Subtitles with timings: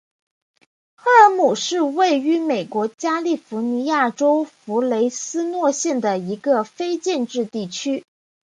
[0.95, 8.03] 赫尔姆是位于美国加利福尼亚州弗雷斯诺县的一个非建制地区。